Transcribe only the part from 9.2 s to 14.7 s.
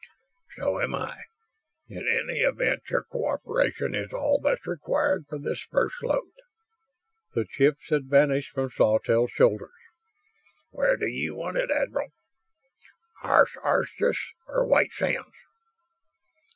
shoulders. "Where do you want it, Admiral? Aristarchus or